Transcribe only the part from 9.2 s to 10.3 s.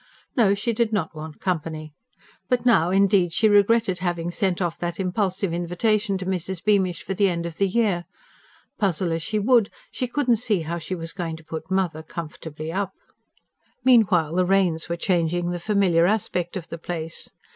she would, she could